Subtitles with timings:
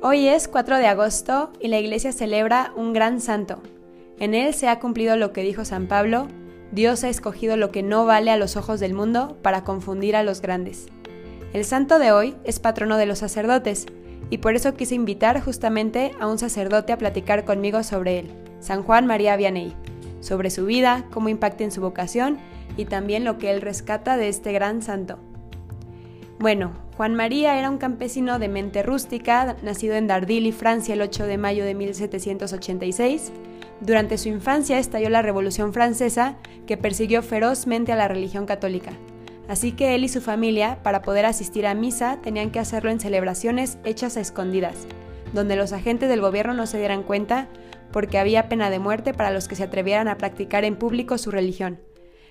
[0.00, 3.60] Hoy es 4 de agosto y la iglesia celebra un gran santo.
[4.20, 6.28] En él se ha cumplido lo que dijo San Pablo,
[6.70, 10.22] Dios ha escogido lo que no vale a los ojos del mundo para confundir a
[10.22, 10.86] los grandes.
[11.52, 13.86] El santo de hoy es patrono de los sacerdotes,
[14.30, 18.30] y por eso quise invitar justamente a un sacerdote a platicar conmigo sobre él,
[18.60, 19.74] San Juan María Vianney,
[20.20, 22.38] sobre su vida, cómo impacta en su vocación
[22.76, 25.18] y también lo que él rescata de este gran santo.
[26.38, 31.26] Bueno, Juan María era un campesino de mente rústica, nacido en Dardilly, Francia, el 8
[31.26, 33.32] de mayo de 1786.
[33.80, 38.92] Durante su infancia estalló la Revolución Francesa, que persiguió ferozmente a la religión católica.
[39.48, 43.00] Así que él y su familia, para poder asistir a misa, tenían que hacerlo en
[43.00, 44.86] celebraciones hechas a escondidas,
[45.32, 47.48] donde los agentes del gobierno no se dieran cuenta
[47.90, 51.32] porque había pena de muerte para los que se atrevieran a practicar en público su
[51.32, 51.80] religión.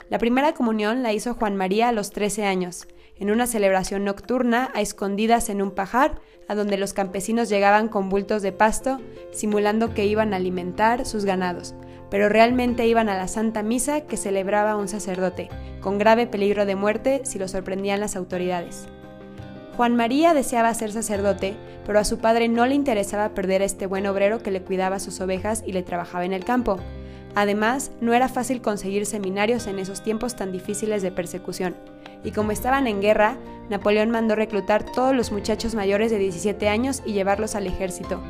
[0.09, 2.87] La primera comunión la hizo Juan María a los 13 años,
[3.19, 8.09] en una celebración nocturna a escondidas en un pajar, a donde los campesinos llegaban con
[8.09, 8.99] bultos de pasto,
[9.31, 11.75] simulando que iban a alimentar sus ganados,
[12.09, 15.49] pero realmente iban a la Santa Misa que celebraba un sacerdote,
[15.81, 18.87] con grave peligro de muerte si lo sorprendían las autoridades.
[19.75, 23.85] Juan María deseaba ser sacerdote, pero a su padre no le interesaba perder a este
[23.85, 26.77] buen obrero que le cuidaba sus ovejas y le trabajaba en el campo.
[27.35, 31.75] Además, no era fácil conseguir seminarios en esos tiempos tan difíciles de persecución,
[32.23, 33.37] y como estaban en guerra,
[33.69, 38.21] Napoleón mandó reclutar todos los muchachos mayores de 17 años y llevarlos al ejército,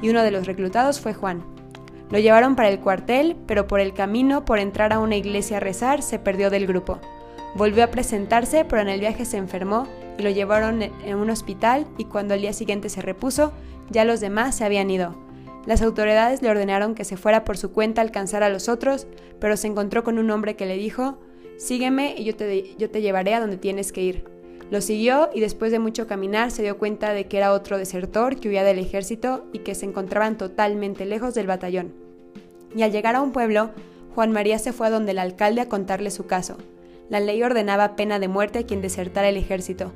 [0.00, 1.42] y uno de los reclutados fue Juan.
[2.10, 5.60] Lo llevaron para el cuartel, pero por el camino, por entrar a una iglesia a
[5.60, 6.98] rezar, se perdió del grupo.
[7.54, 9.86] Volvió a presentarse, pero en el viaje se enfermó
[10.18, 13.52] y lo llevaron en un hospital y cuando al día siguiente se repuso,
[13.90, 15.16] ya los demás se habían ido.
[15.64, 19.06] Las autoridades le ordenaron que se fuera por su cuenta a alcanzar a los otros,
[19.38, 21.18] pero se encontró con un hombre que le dijo,
[21.58, 24.24] sígueme y yo te, llevaré a donde tienes que ir.
[24.70, 28.36] Lo siguió y después de mucho caminar se dio cuenta de que era otro desertor
[28.36, 31.92] que huía del ejército y que se encontraban totalmente lejos del batallón.
[32.74, 33.70] Y al llegar a un pueblo,
[34.14, 36.56] Juan María se fue a donde el alcalde a contarle su caso.
[37.10, 39.92] La ley ordenaba pena de muerte a quien desertara el ejército,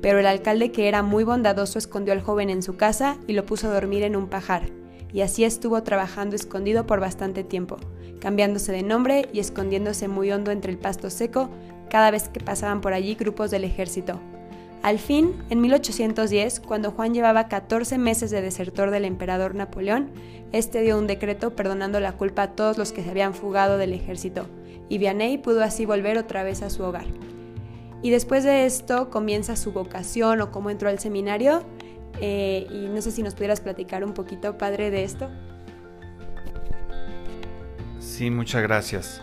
[0.00, 3.46] pero el alcalde que era muy bondadoso escondió al joven en su casa y lo
[3.46, 4.70] puso a dormir en un pajar
[5.12, 7.76] y así estuvo trabajando escondido por bastante tiempo,
[8.20, 11.50] cambiándose de nombre y escondiéndose muy hondo entre el pasto seco
[11.88, 14.20] cada vez que pasaban por allí grupos del ejército.
[14.82, 20.10] Al fin, en 1810, cuando Juan llevaba 14 meses de desertor del emperador Napoleón,
[20.52, 23.92] este dio un decreto perdonando la culpa a todos los que se habían fugado del
[23.92, 24.46] ejército,
[24.88, 27.04] y Vianney pudo así volver otra vez a su hogar.
[28.02, 31.62] Y después de esto comienza su vocación o cómo entró al seminario,
[32.22, 35.28] eh, y no sé si nos pudieras platicar un poquito, padre, de esto.
[38.20, 39.22] Sí, muchas gracias.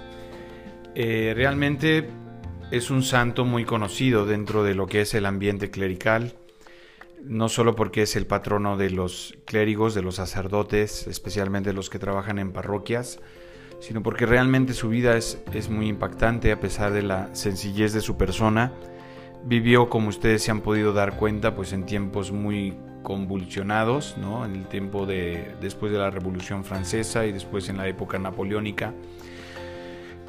[0.95, 2.09] Eh, realmente
[2.71, 6.33] es un santo muy conocido dentro de lo que es el ambiente clerical,
[7.23, 11.99] no solo porque es el patrono de los clérigos, de los sacerdotes, especialmente los que
[11.99, 13.19] trabajan en parroquias,
[13.81, 18.01] sino porque realmente su vida es, es muy impactante a pesar de la sencillez de
[18.01, 18.73] su persona
[19.45, 22.75] vivió, como ustedes se han podido dar cuenta, pues en tiempos muy
[23.07, 24.44] convulsionados, ¿no?
[24.44, 28.94] En el tiempo de después de la Revolución Francesa y después en la época napoleónica.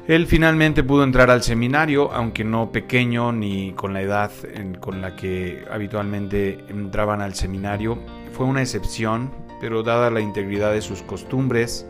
[0.07, 4.31] Él finalmente pudo entrar al seminario, aunque no pequeño ni con la edad
[4.79, 7.99] con la que habitualmente entraban al seminario.
[8.31, 9.29] Fue una excepción,
[9.59, 11.85] pero dada la integridad de sus costumbres,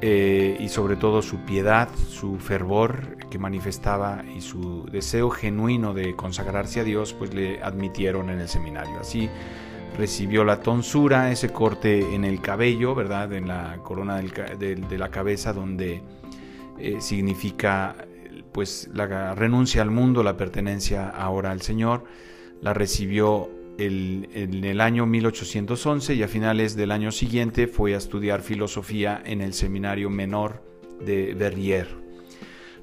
[0.00, 6.16] eh, y sobre todo su piedad, su fervor que manifestaba y su deseo genuino de
[6.16, 8.98] consagrarse a Dios, pues le admitieron en el seminario.
[9.00, 9.30] Así
[9.96, 13.32] recibió la tonsura, ese corte en el cabello, ¿verdad?
[13.32, 16.02] En la corona de, la cabeza donde
[16.78, 17.96] eh, significa
[18.52, 22.04] pues la renuncia al mundo, la pertenencia ahora al Señor.
[22.60, 28.42] La recibió en el año 1811 y a finales del año siguiente fue a estudiar
[28.42, 30.64] filosofía en el seminario menor
[31.00, 31.88] de Verrières.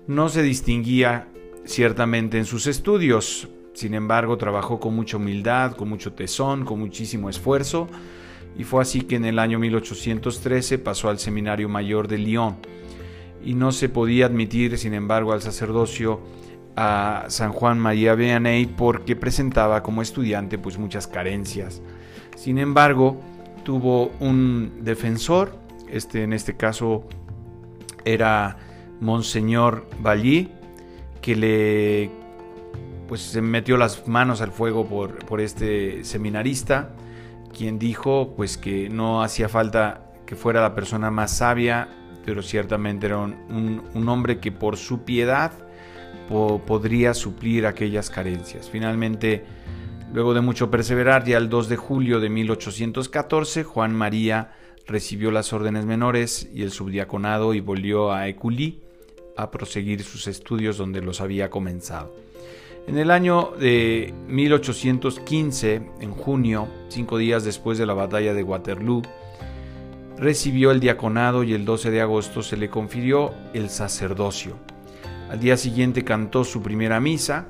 [0.07, 1.27] No se distinguía
[1.65, 7.29] ciertamente en sus estudios, sin embargo trabajó con mucha humildad, con mucho tesón, con muchísimo
[7.29, 7.87] esfuerzo
[8.57, 12.55] y fue así que en el año 1813 pasó al seminario mayor de Lyon
[13.43, 16.21] y no se podía admitir sin embargo al sacerdocio
[16.77, 21.81] a San Juan María Vianney porque presentaba como estudiante pues muchas carencias.
[22.35, 23.19] Sin embargo,
[23.63, 25.57] tuvo un defensor,
[25.89, 27.07] este en este caso
[28.05, 28.57] era
[29.01, 30.51] Monseñor Valli,
[31.21, 32.24] que le
[33.07, 36.89] pues se metió las manos al fuego por, por este seminarista,
[37.55, 41.87] quien dijo pues que no hacía falta que fuera la persona más sabia,
[42.25, 45.51] pero ciertamente era un, un hombre que por su piedad
[46.65, 48.69] podría suplir aquellas carencias.
[48.69, 49.45] Finalmente
[50.15, 54.53] Luego de mucho perseverar, ya el 2 de julio de 1814, Juan María
[54.87, 58.81] recibió las órdenes menores y el subdiaconado y volvió a Eculí
[59.35, 62.15] a proseguir sus estudios donde los había comenzado.
[62.87, 69.01] En el año de 1815, en junio, cinco días después de la batalla de Waterloo,
[70.17, 74.57] recibió el diaconado y el 12 de agosto se le confirió el sacerdocio.
[75.31, 77.47] Al día siguiente cantó su primera misa,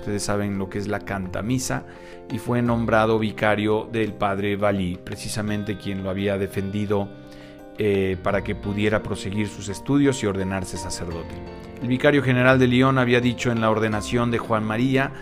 [0.00, 1.86] ustedes saben lo que es la cantamisa,
[2.30, 7.08] y fue nombrado vicario del padre Valí, precisamente quien lo había defendido
[7.76, 11.34] eh, para que pudiera proseguir sus estudios y ordenarse sacerdote.
[11.82, 15.12] El vicario general de Lyon había dicho en la ordenación de Juan María,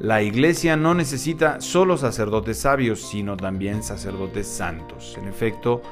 [0.00, 5.16] la iglesia no necesita solo sacerdotes sabios, sino también sacerdotes santos.
[5.20, 5.82] En efecto,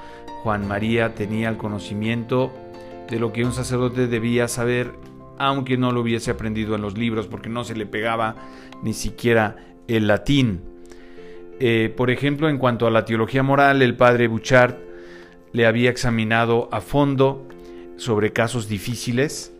[0.42, 2.52] Juan María tenía el conocimiento
[3.08, 4.92] de lo que un sacerdote debía saber,
[5.38, 8.36] aunque no lo hubiese aprendido en los libros, porque no se le pegaba
[8.82, 9.56] ni siquiera
[9.86, 10.62] el latín.
[11.60, 14.89] Eh, por ejemplo, en cuanto a la teología moral, el padre Bouchard
[15.52, 17.46] le había examinado a fondo
[17.96, 19.52] sobre casos difíciles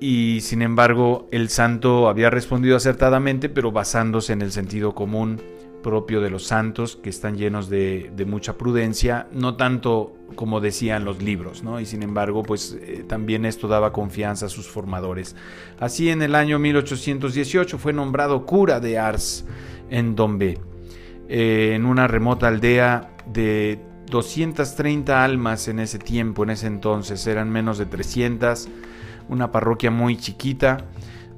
[0.00, 5.40] y sin embargo el santo había respondido acertadamente pero basándose en el sentido común
[5.82, 11.20] propio de los santos que están llenos de, mucha prudencia, no tanto como decían los
[11.20, 11.80] libros, ¿no?
[11.80, 15.36] Y sin embargo, pues eh, también esto daba confianza a sus formadores.
[15.78, 19.44] Así en el año 1818 fue nombrado cura de Ars
[19.90, 20.58] en Dombé,
[21.28, 23.78] eh, en una remota aldea de
[24.12, 28.68] 230 almas en ese tiempo, en ese entonces, eran menos de 300,
[29.28, 30.84] una parroquia muy chiquita,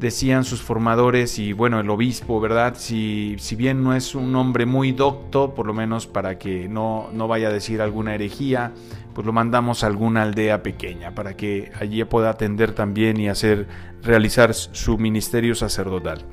[0.01, 2.75] decían sus formadores y bueno, el obispo, ¿verdad?
[2.77, 7.09] Si, si bien no es un hombre muy docto, por lo menos para que no,
[7.13, 8.73] no vaya a decir alguna herejía,
[9.15, 13.69] pues lo mandamos a alguna aldea pequeña para que allí pueda atender también y hacer
[14.03, 16.25] realizar su ministerio sacerdotal.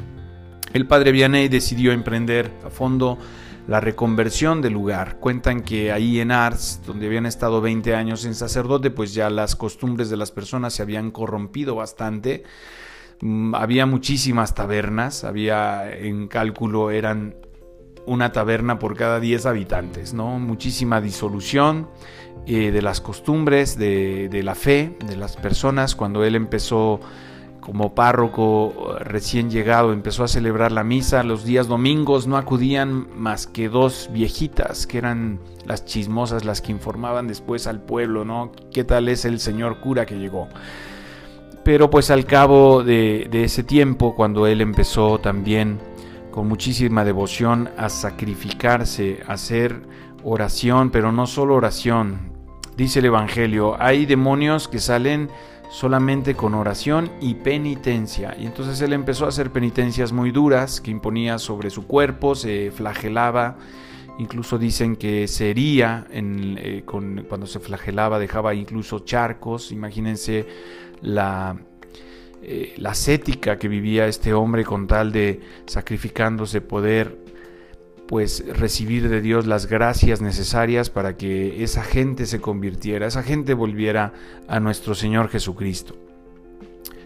[0.74, 3.20] El padre Vianney decidió emprender a fondo
[3.68, 5.18] la reconversión del lugar.
[5.20, 9.56] Cuentan que ahí en Ars, donde habían estado 20 años en sacerdote, pues ya las
[9.56, 12.44] costumbres de las personas se habían corrompido bastante.
[13.22, 17.36] Mm, había muchísimas tabernas, había en cálculo eran
[18.06, 20.40] una taberna por cada 10 habitantes, ¿no?
[20.40, 21.88] Muchísima disolución
[22.48, 25.96] eh, de las costumbres, de, de la fe de las personas.
[25.96, 27.00] Cuando él empezó
[27.62, 31.24] como párroco eh, recién llegado, empezó a celebrar la misa.
[31.24, 36.72] Los días domingos no acudían más que dos viejitas, que eran las chismosas, las que
[36.72, 38.52] informaban después al pueblo, ¿no?
[38.74, 40.50] ¿Qué tal es el señor cura que llegó?
[41.64, 45.80] Pero pues al cabo de, de ese tiempo, cuando él empezó también
[46.32, 49.84] con muchísima devoción a sacrificarse, a hacer
[50.24, 52.32] oración, pero no solo oración,
[52.76, 55.30] dice el Evangelio, hay demonios que salen
[55.72, 58.36] solamente con oración y penitencia.
[58.38, 62.72] Y entonces él empezó a hacer penitencias muy duras que imponía sobre su cuerpo, se
[62.72, 63.58] flagelaba,
[64.20, 70.46] incluso dicen que se hería eh, cuando se flagelaba, dejaba incluso charcos, imagínense
[71.02, 71.56] la,
[72.44, 77.18] eh, la ascética que vivía este hombre con tal de sacrificándose poder
[78.12, 83.54] pues recibir de Dios las gracias necesarias para que esa gente se convirtiera, esa gente
[83.54, 84.12] volviera
[84.50, 85.96] a nuestro Señor Jesucristo.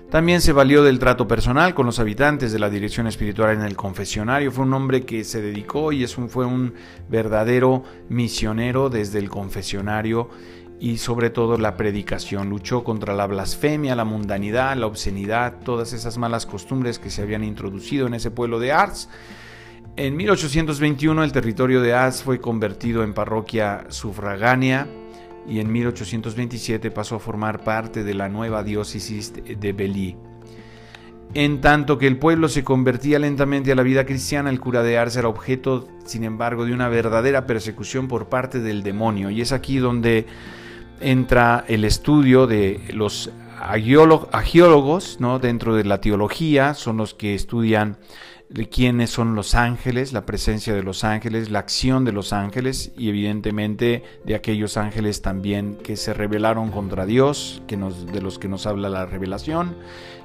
[0.09, 3.75] También se valió del trato personal con los habitantes de la dirección espiritual en el
[3.75, 4.51] confesionario.
[4.51, 6.73] Fue un hombre que se dedicó y fue un
[7.07, 10.31] verdadero misionero desde el confesionario
[10.79, 12.49] y sobre todo la predicación.
[12.49, 17.43] Luchó contra la blasfemia, la mundanidad, la obscenidad, todas esas malas costumbres que se habían
[17.43, 19.07] introducido en ese pueblo de Ars
[19.97, 24.87] en 1821 el territorio de Az fue convertido en parroquia sufragánea
[25.47, 30.17] y en 1827 pasó a formar parte de la nueva diócesis de Belí.
[31.33, 34.97] En tanto que el pueblo se convertía lentamente a la vida cristiana, el cura de
[34.97, 39.29] Ars era objeto, sin embargo, de una verdadera persecución por parte del demonio.
[39.29, 40.25] Y es aquí donde
[41.01, 45.39] entra el estudio de los agiólogos, ¿no?
[45.39, 47.97] dentro de la teología, son los que estudian
[48.71, 53.09] quiénes son los ángeles, la presencia de los ángeles, la acción de los ángeles y
[53.09, 58.47] evidentemente de aquellos ángeles también que se rebelaron contra Dios, que nos, de los que
[58.47, 59.75] nos habla la revelación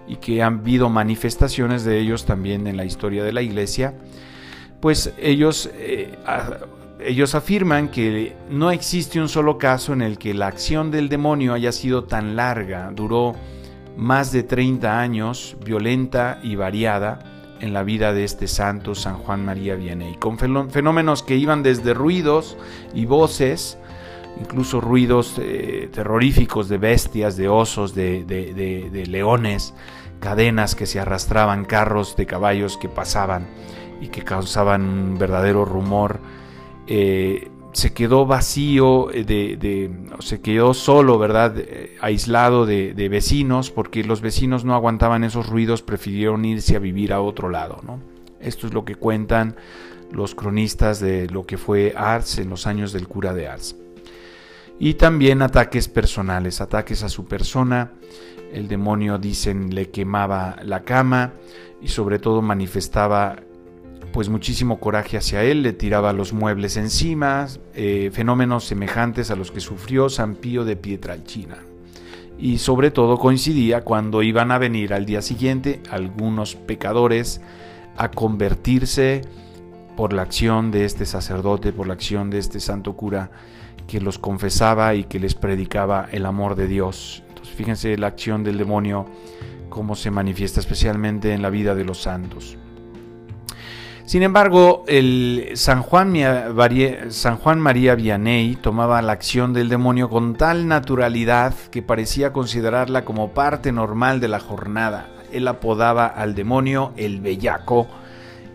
[0.07, 3.95] y que han habido manifestaciones de ellos también en la historia de la iglesia,
[4.81, 6.17] pues ellos, eh,
[7.00, 11.55] ellos afirman que no existe un solo caso en el que la acción del demonio
[11.55, 13.35] haya sido tan larga, duró
[13.97, 17.30] más de 30 años, violenta y variada,
[17.61, 21.95] en la vida de este santo San Juan María Vianney, con fenómenos que iban desde
[21.95, 22.57] ruidos
[22.95, 23.79] y voces,
[24.40, 29.75] incluso ruidos eh, terroríficos de bestias, de osos, de, leones,
[30.21, 33.49] cadenas que se arrastraban, carros de caballos que pasaban
[34.00, 36.21] y que causaban un verdadero rumor.
[36.87, 41.55] Eh, se quedó vacío, eh, de, se quedó solo, ¿verdad?
[41.57, 47.12] Eh, aislado de, vecinos, porque los vecinos no aguantaban esos ruidos, prefirieron irse a vivir
[47.12, 48.00] a otro lado, ¿no?
[48.41, 49.57] Esto es lo que cuentan
[50.11, 53.77] los cronistas de lo que fue Ars en los años del cura de Ars.
[54.79, 57.93] Y también ataques personales, ataques a su persona.
[58.53, 61.35] El demonio, dicen, le quemaba la cama
[61.83, 63.37] y sobre todo manifestaba
[64.12, 69.50] pues muchísimo coraje hacia él, le tiraba los muebles encima, eh, fenómenos semejantes a los
[69.50, 71.59] que sufrió San Pío de Pietralcina.
[72.38, 77.40] Y sobre todo coincidía cuando iban a venir al día siguiente algunos pecadores
[77.97, 79.23] a convertirse
[79.97, 83.31] por la acción de este sacerdote, por la acción de este santo cura
[83.87, 87.23] que los confesaba y que les predicaba el amor de Dios.
[87.29, 89.07] Entonces fíjense la acción del demonio,
[89.69, 92.57] cómo se manifiesta especialmente en la vida de los santos.
[94.04, 96.11] Sin embargo, el San Juan,
[97.61, 103.71] María Vianney tomaba la acción del demonio con tal naturalidad que parecía considerarla como parte
[103.73, 105.09] normal de la jornada.
[105.33, 107.87] Él apodaba al demonio el bellaco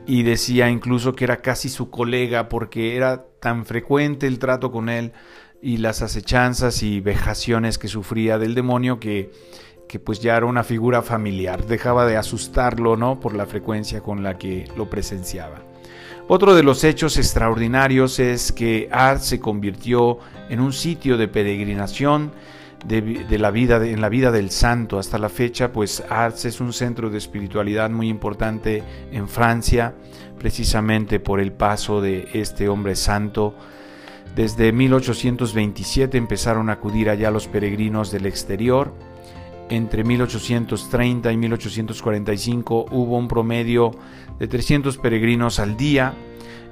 [0.06, 4.90] y decía incluso que era casi su colega porque era tan frecuente el trato con
[4.90, 5.14] él
[5.62, 9.32] y las acechanzas y vejaciones que sufría del demonio que
[9.88, 13.20] que pues ya era una figura familiar, dejaba de asustarlo, ¿no?
[13.20, 15.62] Por la frecuencia con la que lo presenciaba.
[16.28, 20.18] Otro de los hechos extraordinarios es que Ars se convirtió
[20.50, 22.32] en un sitio de peregrinación
[22.84, 24.98] de, la vida, en la vida del santo.
[24.98, 29.94] Hasta la fecha, pues Ars es un centro de espiritualidad muy importante en Francia,
[30.40, 33.54] precisamente por el paso de este hombre santo.
[34.36, 38.92] Desde 1827 empezaron a acudir allá los peregrinos del exterior
[39.70, 43.92] entre 1830 y 1845 hubo un promedio
[44.40, 46.14] de 300 peregrinos al día.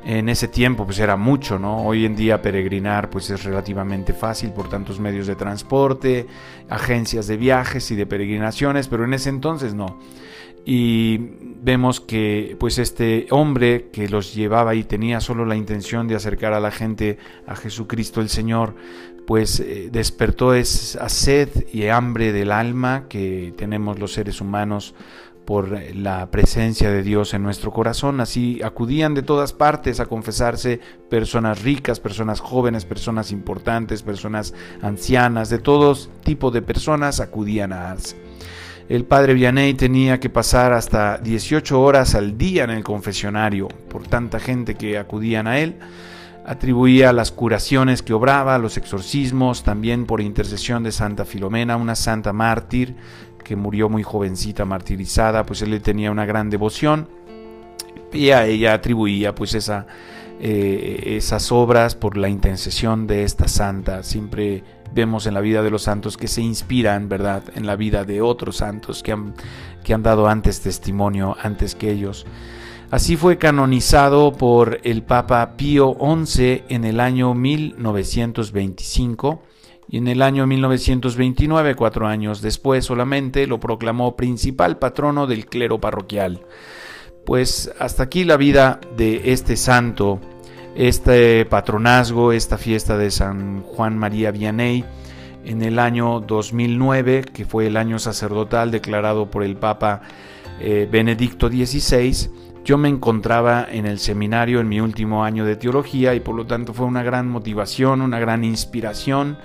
[0.05, 1.85] En ese tiempo pues era mucho, ¿no?
[1.85, 6.27] Hoy en día peregrinar pues es relativamente fácil por tantos medios de transporte,
[6.69, 9.97] agencias de viajes y de peregrinaciones, pero en ese entonces no
[10.65, 11.17] y
[11.61, 16.53] vemos que pues este hombre que los llevaba y tenía solo la intención de acercar
[16.53, 18.75] a la gente a Jesucristo el Señor,
[19.25, 24.93] pues eh, despertó esa sed y hambre del alma que tenemos los seres humanos
[25.45, 28.21] por la presencia de Dios en nuestro corazón.
[28.21, 35.49] Así acudían de todas partes a confesarse personas ricas, personas jóvenes, personas importantes, personas ancianas,
[35.49, 38.15] de todos tipo de personas acudían a Ars.
[38.89, 44.07] El padre Vianney tenía que pasar hasta 18 horas al día en el confesionario por
[44.07, 45.75] tanta gente que acudían a él.
[46.45, 52.33] Atribuía las curaciones que obraba, los exorcismos, también por intercesión de Santa Filomena, una santa
[52.33, 52.95] mártir
[53.43, 57.07] que murió muy jovencita, martirizada, pues él le tenía una gran devoción
[58.11, 59.87] y a ella atribuía pues esa,
[60.39, 64.03] eh, esas obras por la intercesión de esta santa.
[64.03, 68.03] Siempre vemos en la vida de los santos que se inspiran, ¿verdad?, en la vida
[68.05, 69.33] de otros santos que han,
[69.83, 72.25] que han dado antes testimonio, antes que ellos.
[72.93, 79.41] Así fue canonizado por el Papa Pío XI en el año 1925
[79.89, 85.81] y en el año 1929, cuatro años después solamente, lo proclamó principal patrono del clero
[85.81, 86.41] parroquial.
[87.25, 90.19] Pues hasta aquí la vida de este santo
[90.75, 94.85] este patronazgo, esta fiesta de San Juan María Vianney
[95.45, 100.03] en el año 2009, que fue el año sacerdotal declarado por el Papa
[100.59, 102.29] eh, Benedicto XVI,
[102.63, 106.45] yo me encontraba en el seminario en mi último año de teología y por lo
[106.45, 109.37] tanto fue una gran motivación, una gran inspiración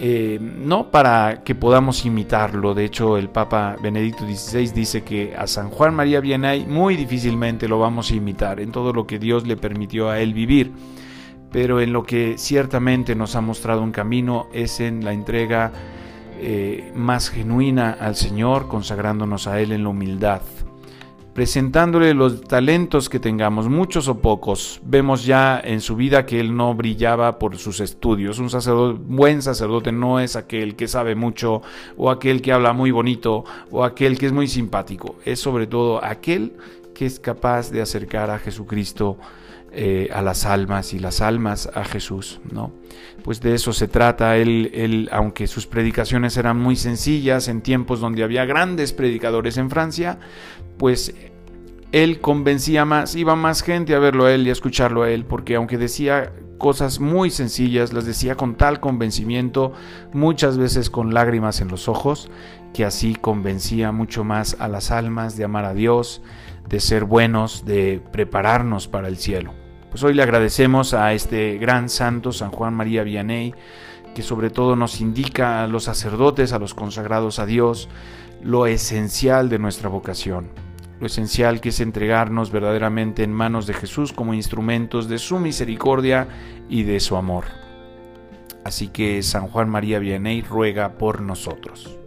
[0.00, 2.72] eh, no para que podamos imitarlo.
[2.72, 7.66] De hecho, el Papa Benedicto XVI dice que a San Juan María Vianney muy difícilmente
[7.66, 10.72] lo vamos a imitar en todo lo que Dios le permitió a él vivir.
[11.50, 15.72] Pero en lo que ciertamente nos ha mostrado un camino es en la entrega
[16.38, 20.42] eh, más genuina al Señor, consagrándonos a Él en la humildad
[21.38, 24.80] presentándole los talentos que tengamos, muchos o pocos.
[24.82, 28.40] Vemos ya en su vida que él no brillaba por sus estudios.
[28.40, 31.62] Un sacerdote, buen sacerdote no es aquel que sabe mucho
[31.96, 35.14] o aquel que habla muy bonito o aquel que es muy simpático.
[35.24, 36.54] Es sobre todo aquel
[36.98, 39.18] que es capaz de acercar a Jesucristo
[39.70, 42.72] eh, a las almas y las almas a Jesús, ¿no?
[43.22, 44.36] Pues de eso se trata.
[44.36, 49.70] Él, él, aunque sus predicaciones eran muy sencillas en tiempos donde había grandes predicadores en
[49.70, 50.18] Francia,
[50.76, 51.14] pues
[51.92, 55.24] él convencía más, iba más gente a verlo a él y a escucharlo a él,
[55.24, 59.72] porque aunque decía cosas muy sencillas, las decía con tal convencimiento,
[60.12, 62.28] muchas veces con lágrimas en los ojos,
[62.74, 66.20] que así convencía mucho más a las almas de amar a Dios,
[66.68, 69.52] de ser buenos, de prepararnos para el cielo.
[69.90, 73.54] Pues hoy le agradecemos a este gran santo, San Juan María Vianney,
[74.14, 77.88] que sobre todo nos indica a los sacerdotes, a los consagrados a Dios,
[78.42, 80.48] lo esencial de nuestra vocación,
[81.00, 86.28] lo esencial que es entregarnos verdaderamente en manos de Jesús como instrumentos de su misericordia
[86.68, 87.44] y de su amor.
[88.64, 91.97] Así que San Juan María Vianney ruega por nosotros.